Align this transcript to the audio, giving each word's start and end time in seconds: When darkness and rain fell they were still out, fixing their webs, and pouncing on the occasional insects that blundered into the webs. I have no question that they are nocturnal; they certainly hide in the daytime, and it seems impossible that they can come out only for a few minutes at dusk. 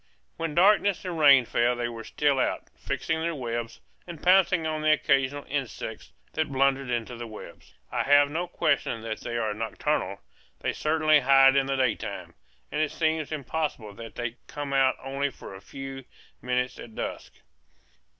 When 0.35 0.55
darkness 0.55 1.05
and 1.05 1.19
rain 1.19 1.45
fell 1.45 1.75
they 1.75 1.87
were 1.87 2.03
still 2.03 2.39
out, 2.39 2.71
fixing 2.75 3.19
their 3.21 3.35
webs, 3.35 3.81
and 4.07 4.19
pouncing 4.19 4.65
on 4.65 4.81
the 4.81 4.91
occasional 4.91 5.45
insects 5.47 6.11
that 6.33 6.51
blundered 6.51 6.89
into 6.89 7.15
the 7.15 7.27
webs. 7.27 7.75
I 7.91 8.01
have 8.01 8.31
no 8.31 8.47
question 8.47 9.01
that 9.01 9.19
they 9.19 9.37
are 9.37 9.53
nocturnal; 9.53 10.19
they 10.61 10.73
certainly 10.73 11.19
hide 11.19 11.55
in 11.55 11.67
the 11.67 11.75
daytime, 11.75 12.33
and 12.71 12.81
it 12.81 12.89
seems 12.91 13.31
impossible 13.31 13.93
that 13.93 14.15
they 14.15 14.31
can 14.31 14.39
come 14.47 14.73
out 14.73 14.95
only 15.03 15.29
for 15.29 15.53
a 15.53 15.61
few 15.61 16.05
minutes 16.41 16.79
at 16.79 16.95
dusk. 16.95 17.33